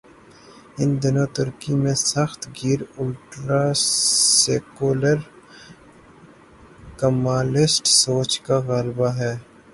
[0.79, 3.63] ان دنوں ترکی میں سخت گیر الٹرا
[4.41, 5.17] سیکولر
[6.99, 9.31] کمالسٹ سوچ کا غلبہ تھا۔